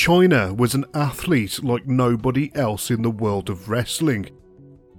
[0.00, 4.30] Chyna was an athlete like nobody else in the world of wrestling.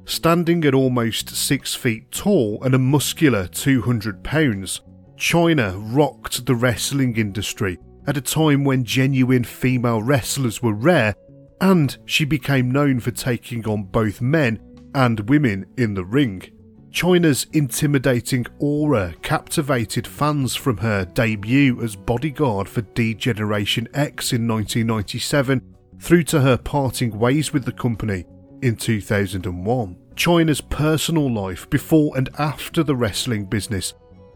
[0.06, 4.82] Standing at almost six feet tall and a muscular 200 pounds,
[5.18, 11.16] Chyna rocked the wrestling industry at a time when genuine female wrestlers were rare,
[11.60, 14.60] and she became known for taking on both men
[14.94, 16.44] and women in the ring.
[16.92, 25.76] Chyna's intimidating aura captivated fans from her debut as bodyguard for D-Generation X in 1997
[26.00, 28.26] through to her parting ways with the company
[28.62, 29.96] in 2001.
[30.16, 33.94] Chyna's personal life before and after the wrestling business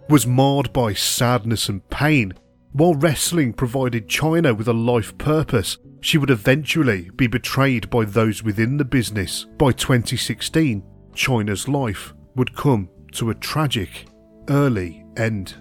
[0.09, 2.33] was marred by sadness and pain.
[2.71, 8.43] While wrestling provided Chyna with a life purpose, she would eventually be betrayed by those
[8.43, 9.45] within the business.
[9.57, 10.83] By 2016,
[11.13, 14.07] Chyna's life would come to a tragic,
[14.49, 15.55] early end.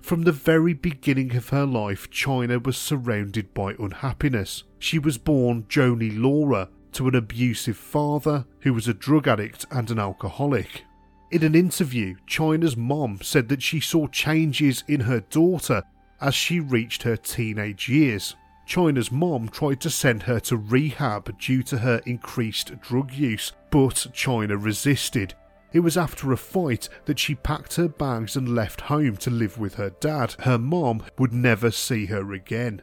[0.00, 4.64] From the very beginning of her life, Chyna was surrounded by unhappiness.
[4.78, 9.90] She was born Joanie Laurer to an abusive father who was a drug addict and
[9.90, 10.84] an alcoholic.
[11.32, 15.82] In an interview, Chyna's mom said that she saw changes in her daughter
[16.20, 18.36] as she reached her teenage years.
[18.68, 23.94] Chyna's mom tried to send her to rehab due to her increased drug use, but
[24.12, 25.32] Chyna resisted.
[25.72, 29.58] It was after a fight that she packed her bags and left home to live
[29.58, 30.34] with her dad.
[30.40, 32.82] Her mom would never see her again.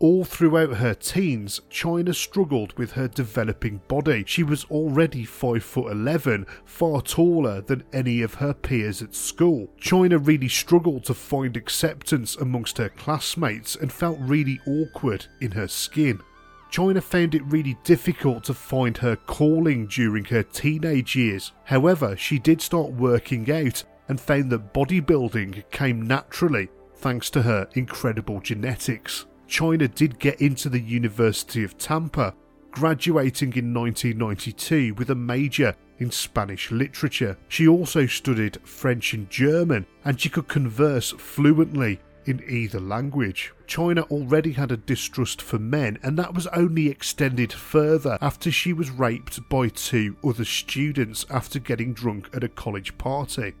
[0.00, 4.24] All throughout her teens, Chyna struggled with her developing body.
[4.26, 9.68] She was already 5 foot 11, far taller than any of her peers at school.
[9.78, 15.68] Chyna really struggled to find acceptance amongst her classmates and felt really awkward in her
[15.68, 16.18] skin.
[16.72, 21.52] Chyna found it really difficult to find her calling during her teenage years.
[21.64, 27.68] However, she did start working out and found that bodybuilding came naturally thanks to her
[27.74, 29.26] incredible genetics.
[29.50, 32.34] Chyna did get into the University of Tampa,
[32.70, 37.36] graduating in 1992 with a major in Spanish literature.
[37.48, 43.52] She also studied French and German, and she could converse fluently in either language.
[43.66, 48.72] Chyna already had a distrust for men, and that was only extended further after she
[48.72, 53.54] was raped by two other students after getting drunk at a college party.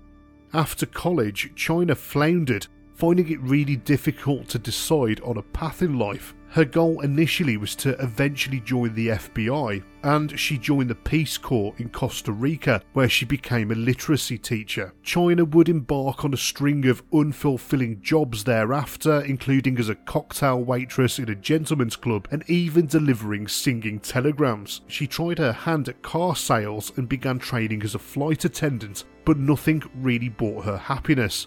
[0.52, 2.68] After college, Chyna floundered
[3.00, 6.34] finding it really difficult to decide on a path in life.
[6.50, 11.72] Her goal initially was to eventually join the FBI, and she joined the Peace Corps
[11.78, 14.92] in Costa Rica, where she became a literacy teacher.
[15.02, 21.18] Chyna would embark on a string of unfulfilling jobs thereafter, including as a cocktail waitress
[21.18, 24.82] in a gentleman's club and even delivering singing telegrams.
[24.88, 29.38] She tried her hand at car sales and began training as a flight attendant, but
[29.38, 31.46] nothing really brought her happiness.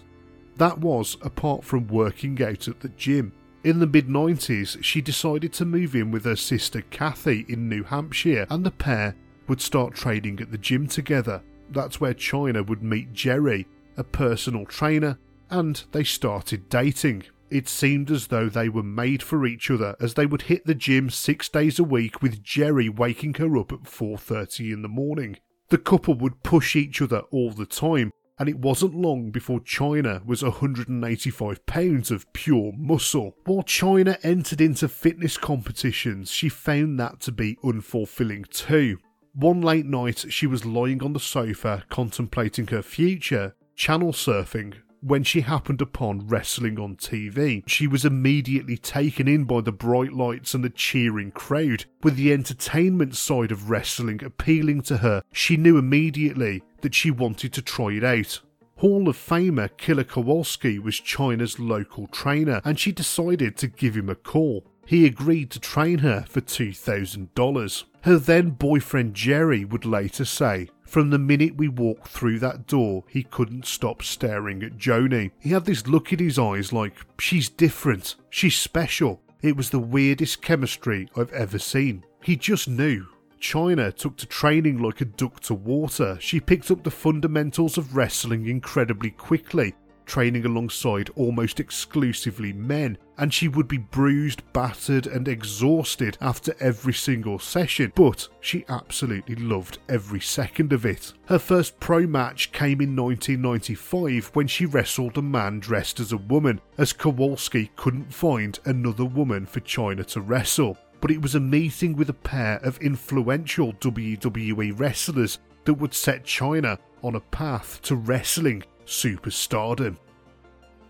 [0.56, 3.32] That was apart from working out at the gym.
[3.64, 7.82] In the mid 90s, she decided to move in with her sister Kathy in New
[7.82, 9.16] Hampshire, and the pair
[9.48, 11.42] would start training at the gym together.
[11.70, 13.66] That's where Chyna would meet Jerry,
[13.96, 15.18] a personal trainer,
[15.50, 17.24] and they started dating.
[17.50, 20.74] It seemed as though they were made for each other as they would hit the
[20.74, 25.36] gym 6 days a week with Jerry waking her up at 4:30 in the morning.
[25.68, 30.24] The couple would push each other all the time and it wasn't long before Chyna
[30.24, 33.36] was 185 pounds of pure muscle.
[33.44, 38.98] While Chyna entered into fitness competitions, she found that to be unfulfilling too.
[39.34, 45.22] One late night, she was lying on the sofa contemplating her future, channel surfing, when
[45.22, 47.62] she happened upon wrestling on TV.
[47.68, 52.32] She was immediately taken in by the bright lights and the cheering crowd, with the
[52.32, 55.22] entertainment side of wrestling appealing to her.
[55.32, 58.40] She knew immediately that she wanted to try it out.
[58.76, 64.10] Hall of Famer Killer Kowalski was Chyna's local trainer, and she decided to give him
[64.10, 64.66] a call.
[64.86, 67.84] He agreed to train her for $2,000.
[68.02, 73.04] Her then boyfriend Jerry would later say, From the minute we walked through that door,
[73.08, 75.30] he couldn't stop staring at Joanie.
[75.38, 79.22] He had this look in his eyes like, She's different, she's special.
[79.40, 82.04] It was the weirdest chemistry I've ever seen.
[82.22, 83.06] He just knew.
[83.44, 86.16] Chyna took to training like a duck to water.
[86.18, 89.74] She picked up the fundamentals of wrestling incredibly quickly,
[90.06, 96.94] training alongside almost exclusively men, and she would be bruised, battered, and exhausted after every
[96.94, 101.12] single session, but she absolutely loved every second of it.
[101.26, 106.16] Her first pro match came in 1995 when she wrestled a man dressed as a
[106.16, 110.78] woman, as Kowalski couldn't find another woman for Chyna to wrestle.
[111.04, 116.24] But it was a meeting with a pair of influential WWE wrestlers that would set
[116.24, 119.98] Chyna on a path to wrestling superstardom.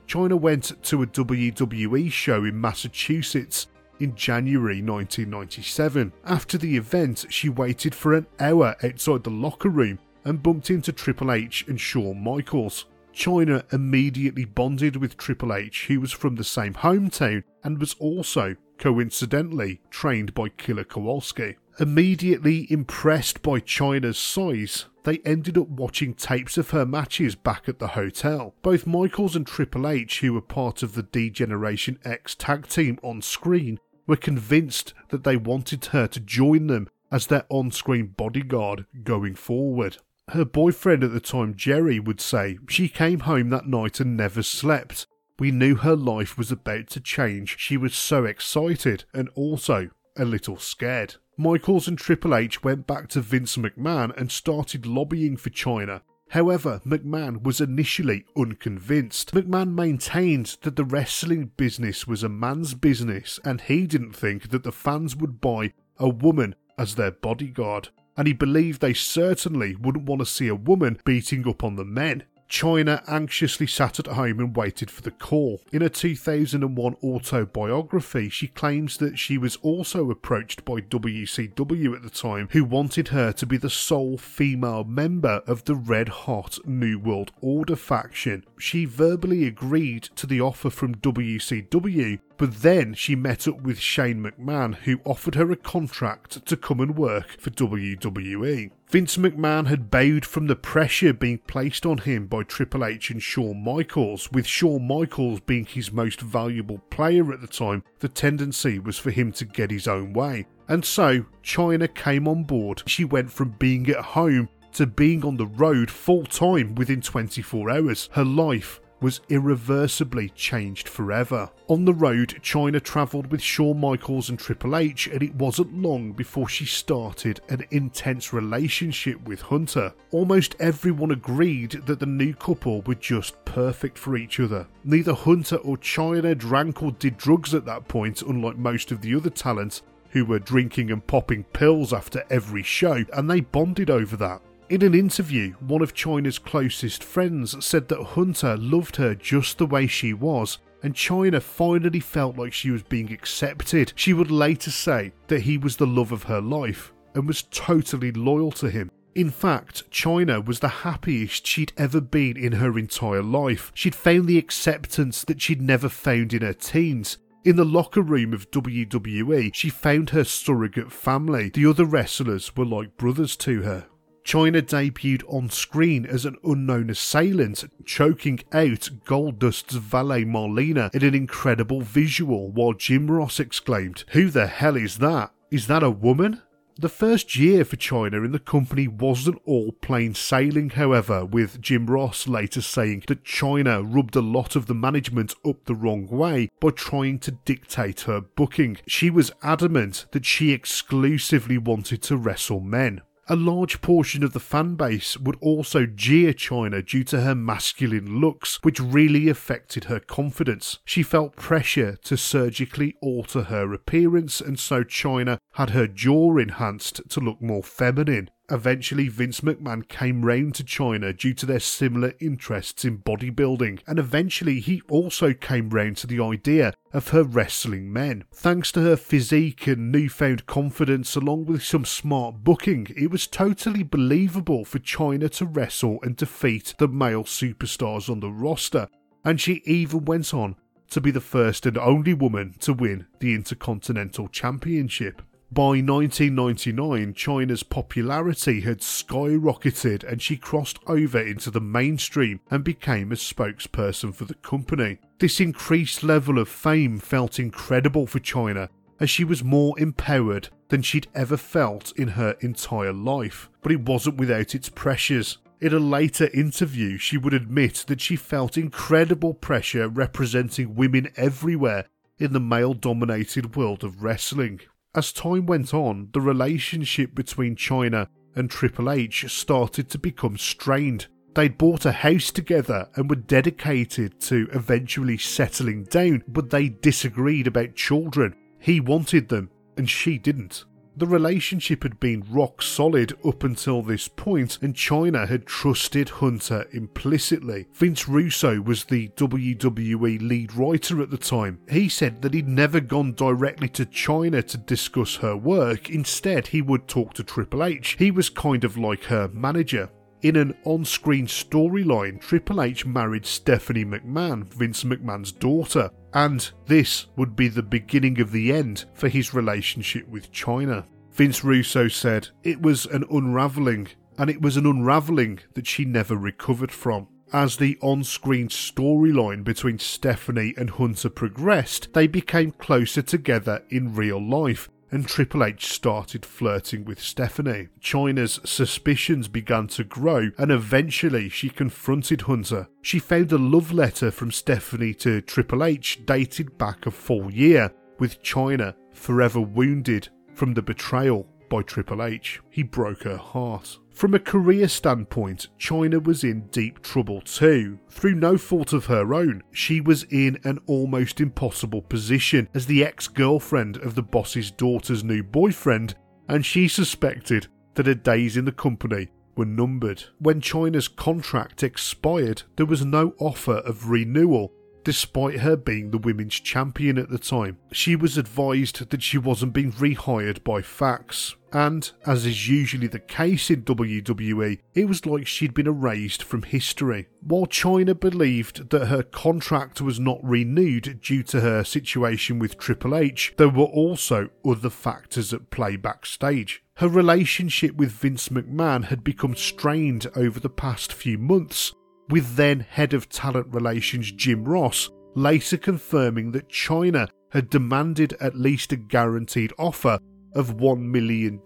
[0.06, 3.66] Chyna went to a WWE show in Massachusetts
[3.99, 6.12] in January 1997.
[6.25, 10.93] After the event, she waited for an hour outside the locker room and bumped into
[10.93, 12.84] Triple H and Shawn Michaels.
[13.14, 18.56] Chyna immediately bonded with Triple H, who was from the same hometown and was also,
[18.78, 21.56] coincidentally, trained by Killer Kowalski.
[21.81, 27.78] Immediately impressed by Chyna's size, they ended up watching tapes of her matches back at
[27.78, 28.55] the hotel.
[28.62, 33.22] Both Michaels and Triple H, who were part of the D-Generation X tag team on
[33.22, 38.87] screen, were convinced that they wanted her to join them as their on screen bodyguard
[39.02, 39.99] going forward.
[40.29, 44.43] Her boyfriend at the time, Jerry, would say she came home that night and never
[44.43, 45.06] slept.
[45.38, 47.56] We knew her life was about to change.
[47.59, 51.17] She was so excited and also a little scared.
[51.37, 56.03] Michaels and Triple H went back to Vince McMahon and started lobbying for Chyna.
[56.31, 59.32] However, McMahon was initially unconvinced.
[59.32, 64.62] McMahon maintained that the wrestling business was a man's business and he didn't think that
[64.62, 67.91] the fans would buy a woman as their bodyguard.
[68.16, 71.84] And he believed they certainly wouldn't want to see a woman beating up on the
[71.84, 72.25] men.
[72.49, 75.62] Chyna anxiously sat at home and waited for the call.
[75.72, 82.11] In a 2001 autobiography, she claims that she was also approached by WCW at the
[82.11, 86.99] time, who wanted her to be the sole female member of the Red Hot New
[86.99, 88.44] World Order faction.
[88.58, 94.22] She verbally agreed to the offer from WCW, but then she met up with Shane
[94.22, 98.70] McMahon, who offered her a contract to come and work for WWE.
[98.88, 103.22] Vince McMahon had bowed from the pressure being placed on him by Triple H and
[103.22, 107.82] Shawn Michaels, with Shawn Michaels being his most valuable player at the time.
[108.00, 110.46] The tendency was for him to get his own way.
[110.69, 112.82] And so, Chyna came on board.
[112.86, 117.70] She went from being at home to being on the road full time within 24
[117.70, 118.08] hours.
[118.12, 121.51] Her life was irreversibly changed forever.
[121.69, 126.12] On the road, Chyna travelled with Shawn Michaels and Triple H, and it wasn't long
[126.12, 129.93] before she started an intense relationship with Hunter.
[130.11, 134.67] Almost everyone agreed that the new couple were just perfect for each other.
[134.85, 139.15] Neither Hunter or Chyna drank or did drugs at that point, unlike most of the
[139.15, 144.17] other talents who were drinking and popping pills after every show, and they bonded over
[144.17, 144.41] that.
[144.70, 149.66] In an interview, one of Chyna's closest friends said that Hunter loved her just the
[149.66, 153.93] way she was, and Chyna finally felt like she was being accepted.
[153.94, 158.11] She would later say that he was the love of her life and was totally
[158.11, 158.90] loyal to him.
[159.14, 163.70] In fact, Chyna was the happiest she'd ever been in her entire life.
[163.75, 167.19] She'd found the acceptance that she'd never found in her teens.
[167.44, 171.50] In the locker room of WWE, she found her surrogate family.
[171.50, 173.87] The other wrestlers were like brothers to her.
[174.25, 181.15] Chyna debuted on screen as an unknown assailant, choking out Goldust's valet Marlena in an
[181.15, 185.32] incredible visual, while Jim Ross exclaimed, Who the hell is that?
[185.50, 186.43] Is that a woman?
[186.76, 191.87] The first year for Chyna in the company wasn't all plain sailing, however, with Jim
[191.87, 196.50] Ross later saying that Chyna rubbed a lot of the management up the wrong way
[196.59, 198.79] by trying to dictate her booking.
[198.88, 203.03] She was adamant that she exclusively wanted to wrestle men.
[203.26, 208.20] A large portion of the fan base would also jeer Chyna due to her masculine
[208.20, 210.79] looks, which really affected her confidence.
[210.84, 217.01] She felt pressure to surgically alter her appearance, and so Chyna had her jaw enhanced
[217.08, 218.29] to look more feminine.
[218.51, 223.98] Eventually, Vince McMahon came round to Chyna due to their similar interests in bodybuilding, and
[223.98, 228.24] eventually he also came round to the idea of her wrestling men.
[228.32, 233.82] Thanks to her physique and newfound confidence, along with some smart booking, it was totally
[233.82, 238.89] believable for Chyna to wrestle and defeat the male superstars on the roster,
[239.24, 240.56] and she even went on
[240.91, 245.22] to be the first and only woman to win the Intercontinental Championship.
[245.53, 253.13] By 1999, Chyna's popularity had skyrocketed and she crossed over into the mainstream and became
[253.13, 254.98] a spokesperson for the company.
[255.20, 260.82] This increased level of fame felt incredible for Chyna as she was more empowered than
[260.82, 263.48] she'd ever felt in her entire life.
[263.63, 265.39] But it wasn't without its pressures.
[265.60, 271.86] In a later interview, she would admit that she felt incredible pressure representing women everywhere
[272.19, 274.60] in the male dominated world of wrestling.
[274.96, 281.06] As time went on, the relationship between Chyna and Triple H started to become strained.
[281.34, 287.48] They'd bought a house together and were dedicated to eventually settling down, but they disagreed
[287.48, 288.36] about children.
[288.60, 290.65] He wanted them, and she didn't.
[290.96, 296.67] The relationship had been rock solid up until this point, and Chyna had trusted Hunter
[296.72, 297.67] implicitly.
[297.72, 301.58] Vince Russo was the WWE lead writer at the time.
[301.69, 306.63] He said that he'd never gone directly to Chyna to discuss her work, instead, he
[306.63, 307.96] would talk to Triple H.
[307.98, 309.91] He was kind of like her manager.
[310.24, 317.08] In an on screen storyline, Triple H married Stephanie McMahon, Vince McMahon's daughter, and this
[317.14, 320.86] would be the beginning of the end for his relationship with Chyna.
[321.12, 326.16] Vince Russo said it was an unravelling, and it was an unravelling that she never
[326.16, 327.06] recovered from.
[327.31, 333.94] As the on screen storyline between Stephanie and Hunter progressed, they became closer together in
[333.94, 337.69] real life, and Triple H started flirting with Stephanie.
[337.81, 342.69] Chyna's suspicions began to grow, and eventually she confronted Hunter.
[342.81, 347.72] She found a love letter from Stephanie to Triple H dated back a full year,
[347.98, 352.41] with Chyna forever wounded from the betrayal by Triple H.
[352.51, 353.79] He broke her heart.
[353.93, 357.79] From a career standpoint, Chyna was in deep trouble too.
[357.89, 362.84] Through no fault of her own, she was in an almost impossible position as the
[362.84, 365.94] ex girlfriend of the boss's daughter's new boyfriend,
[366.29, 370.03] and she suspected that her days in the company were numbered.
[370.19, 376.34] When Chyna's contract expired, there was no offer of renewal, despite her being the women's
[376.34, 377.58] champion at the time.
[377.73, 382.99] She was advised that she wasn't being rehired by Fax, and, as is usually the
[382.99, 387.06] case in WWE, it was like she'd been erased from history.
[387.23, 392.96] While Chyna believed that her contract was not renewed due to her situation with Triple
[392.96, 396.63] H, there were also other factors at play backstage.
[396.79, 401.73] Her relationship with Vince McMahon had become strained over the past few months,
[402.08, 408.37] with then head of talent relations Jim Ross later confirming that Chyna had demanded at
[408.37, 409.99] least a guaranteed offer
[410.34, 411.41] of $1 million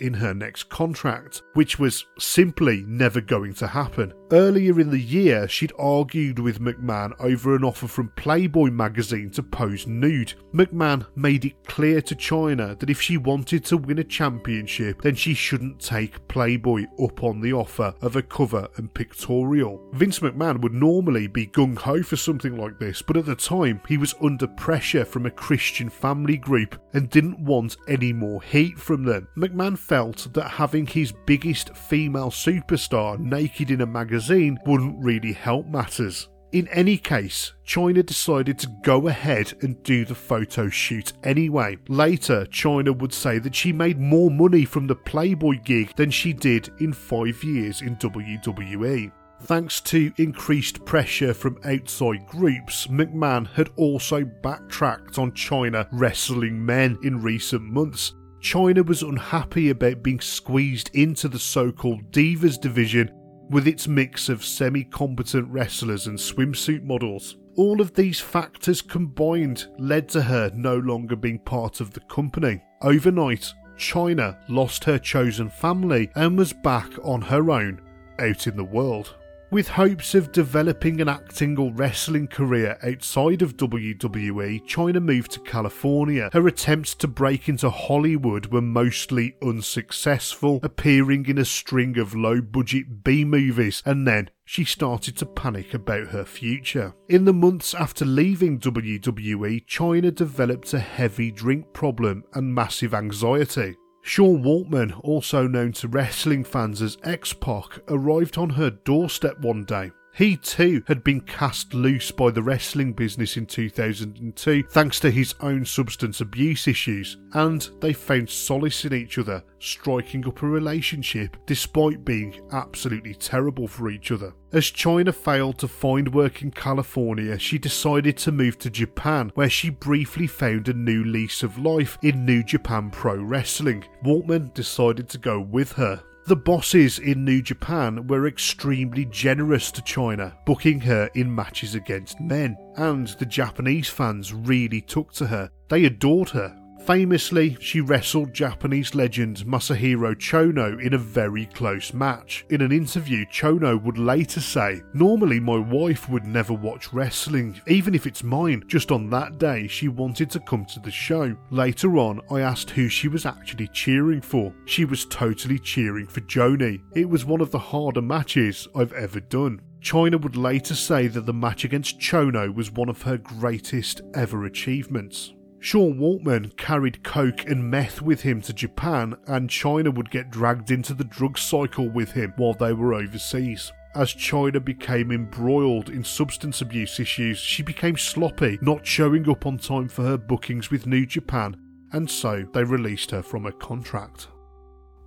[0.00, 4.12] in her next contract, which was simply never going to happen.
[4.30, 9.42] Earlier in the year, she'd argued with McMahon over an offer from Playboy magazine to
[9.42, 10.34] pose nude.
[10.52, 15.14] McMahon made it clear to Chyna that if she wanted to win a championship, then
[15.14, 19.82] she shouldn't take Playboy up on the offer of a cover and pictorial.
[19.92, 23.80] Vince McMahon would normally be gung ho for something like this, but at the time
[23.88, 28.78] he was under pressure from a Christian family group and didn't want any more heat
[28.78, 29.28] from them.
[29.36, 35.66] McMahon felt that having his biggest female superstar naked in a magazine wouldn't really help
[35.66, 36.28] matters.
[36.52, 41.76] In any case, Chyna decided to go ahead and do the photo shoot anyway.
[41.88, 46.32] Later, Chyna would say that she made more money from the Playboy gig than she
[46.32, 49.12] did in five years in WWE.
[49.42, 56.98] Thanks to increased pressure from outside groups, McMahon had also backtracked on Chyna wrestling men
[57.02, 58.14] in recent months.
[58.40, 63.10] Chyna was unhappy about being squeezed into the so called Divas division
[63.50, 67.36] with its mix of semi competent wrestlers and swimsuit models.
[67.56, 72.62] All of these factors combined led to her no longer being part of the company.
[72.82, 77.80] Overnight, Chyna lost her chosen family and was back on her own
[78.20, 79.16] out in the world.
[79.50, 85.40] With hopes of developing an acting or wrestling career outside of WWE, Chyna moved to
[85.40, 86.28] California.
[86.34, 92.42] Her attempts to break into Hollywood were mostly unsuccessful, appearing in a string of low
[92.42, 96.94] budget B movies, and then she started to panic about her future.
[97.08, 103.76] In the months after leaving WWE, Chyna developed a heavy drink problem and massive anxiety.
[104.08, 109.64] Sean Waltman, also known to wrestling fans as X Pac, arrived on her doorstep one
[109.64, 109.90] day.
[110.18, 115.32] He too had been cast loose by the wrestling business in 2002 thanks to his
[115.38, 121.36] own substance abuse issues, and they found solace in each other, striking up a relationship
[121.46, 124.34] despite being absolutely terrible for each other.
[124.50, 129.48] As Chyna failed to find work in California, she decided to move to Japan, where
[129.48, 133.84] she briefly found a new lease of life in New Japan Pro Wrestling.
[134.04, 136.02] Waltman decided to go with her.
[136.28, 142.20] The bosses in New Japan were extremely generous to Chyna, booking her in matches against
[142.20, 145.48] men, and the Japanese fans really took to her.
[145.70, 146.54] They adored her
[146.88, 152.46] Famously, she wrestled Japanese legend Masahiro Chono in a very close match.
[152.48, 157.94] In an interview, Chono would later say, Normally, my wife would never watch wrestling, even
[157.94, 158.64] if it's mine.
[158.68, 161.36] Just on that day, she wanted to come to the show.
[161.50, 164.54] Later on, I asked who she was actually cheering for.
[164.64, 166.80] She was totally cheering for Joanie.
[166.94, 169.60] It was one of the harder matches I've ever done.
[169.82, 174.46] Chyna would later say that the match against Chono was one of her greatest ever
[174.46, 175.34] achievements.
[175.60, 180.70] Sean Waltman carried coke and meth with him to Japan, and Chyna would get dragged
[180.70, 183.72] into the drug cycle with him while they were overseas.
[183.94, 189.58] As Chyna became embroiled in substance abuse issues, she became sloppy, not showing up on
[189.58, 191.56] time for her bookings with New Japan,
[191.92, 194.28] and so they released her from her contract.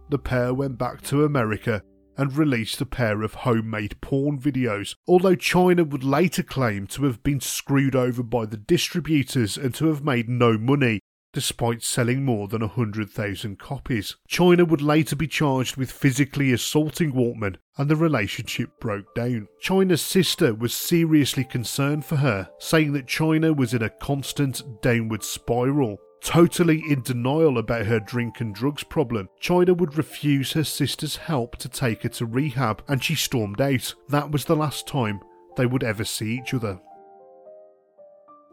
[0.09, 1.81] The pair went back to America
[2.21, 7.23] and released a pair of homemade porn videos, although Chyna would later claim to have
[7.23, 10.99] been screwed over by the distributors and to have made no money,
[11.33, 14.17] despite selling more than 100,000 copies.
[14.29, 19.47] Chyna would later be charged with physically assaulting Waltman, and the relationship broke down.
[19.59, 25.23] Chyna's sister was seriously concerned for her, saying that Chyna was in a constant downward
[25.23, 25.97] spiral.
[26.23, 31.57] Totally in denial about her drink and drugs problem, Chyna would refuse her sister's help
[31.57, 33.95] to take her to rehab and she stormed out.
[34.09, 35.19] That was the last time
[35.57, 36.79] they would ever see each other.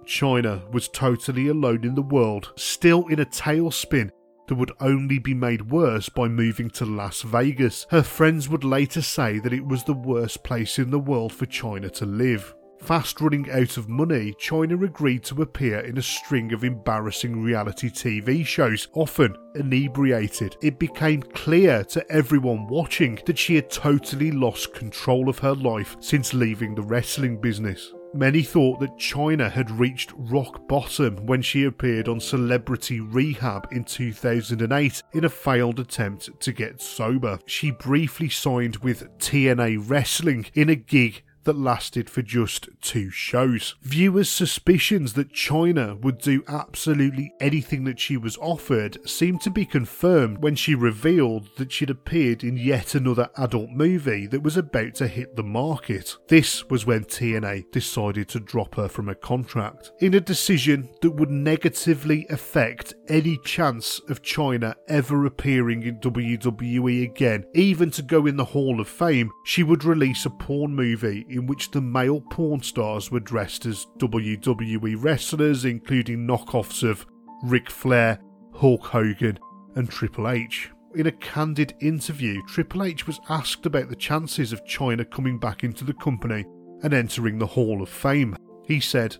[0.06, 4.10] Chyna was totally alone in the world, still in a tailspin
[4.46, 7.86] that would only be made worse by moving to Las Vegas.
[7.90, 11.44] Her friends would later say that it was the worst place in the world for
[11.44, 12.54] Chyna to live.
[12.80, 17.90] Fast running out of money, Chyna agreed to appear in a string of embarrassing reality
[17.90, 20.56] TV shows, often inebriated.
[20.62, 25.96] It became clear to everyone watching that she had totally lost control of her life
[26.00, 27.92] since leaving the wrestling business.
[28.14, 33.84] Many thought that Chyna had reached rock bottom when she appeared on Celebrity Rehab in
[33.84, 37.38] 2008 in a failed attempt to get sober.
[37.44, 43.74] She briefly signed with TNA Wrestling in a gig that lasted for just two shows.
[43.82, 49.64] Viewers' suspicions that Chyna would do absolutely anything that she was offered seemed to be
[49.64, 54.94] confirmed when she revealed that she'd appeared in yet another adult movie that was about
[54.96, 56.16] to hit the market.
[56.28, 61.12] This was when TNA decided to drop her from a contract, in a decision that
[61.12, 67.44] would negatively affect any chance of Chyna ever appearing in WWE again.
[67.54, 71.46] Even to go in the Hall of Fame, she would release a porn movie in
[71.46, 77.06] which the male porn stars were dressed as WWE wrestlers, including knockoffs of
[77.44, 78.18] Ric Flair,
[78.54, 79.38] Hulk Hogan,
[79.76, 80.70] and Triple H.
[80.96, 85.62] In a candid interview, Triple H was asked about the chances of Chyna coming back
[85.62, 86.44] into the company
[86.82, 88.36] and entering the Hall of Fame.
[88.66, 89.16] He said,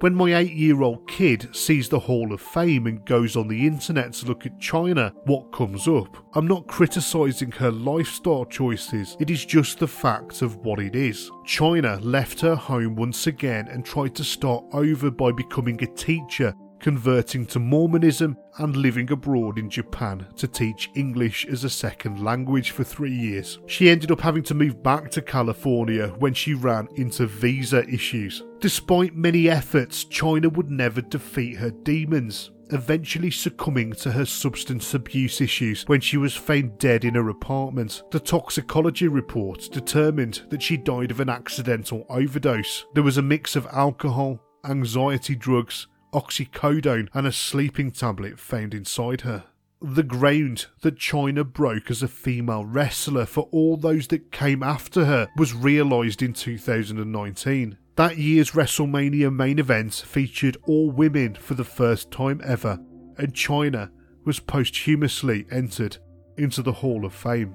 [0.00, 3.66] when my eight year old kid sees the Hall of Fame and goes on the
[3.66, 6.16] internet to look at Chyna, what comes up?
[6.34, 11.30] I'm not criticising her lifestyle choices, it is just the fact of what it is.
[11.46, 16.54] Chyna left her home once again and tried to start over by becoming a teacher
[16.84, 22.72] converting to Mormonism and living abroad in Japan to teach English as a second language
[22.72, 23.58] for three years.
[23.66, 28.42] She ended up having to move back to California when she ran into visa issues.
[28.60, 35.40] Despite many efforts, Chyna would never defeat her demons eventually succumbing to her substance abuse
[35.40, 38.02] issues when she was found dead in her apartment.
[38.10, 42.84] The toxicology report determined that she died of an accidental overdose.
[42.92, 49.22] There was a mix of alcohol, anxiety drugs, oxycodone, and a sleeping tablet found inside
[49.22, 49.44] her.
[49.82, 55.04] The ground that Chyna broke as a female wrestler for all those that came after
[55.04, 57.76] her was realised in 2019.
[57.96, 62.78] That year's WrestleMania main event featured all women for the first time ever,
[63.18, 63.90] and Chyna
[64.24, 65.98] was posthumously entered
[66.38, 67.54] into the Hall of Fame.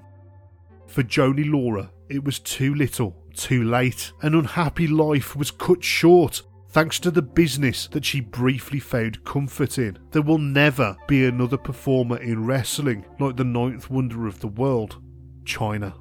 [0.86, 4.12] For Joanie Laurer, it was too little, too late.
[4.22, 9.78] An unhappy life was cut short thanks to the business that she briefly found comfort
[9.78, 9.98] in.
[10.12, 15.02] There will never be another performer in wrestling like the ninth wonder of the world,
[15.44, 15.94] Chyna.